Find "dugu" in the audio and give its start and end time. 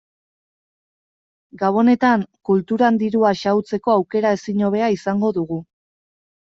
5.41-5.65